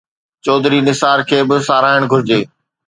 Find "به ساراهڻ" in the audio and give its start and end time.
1.49-2.01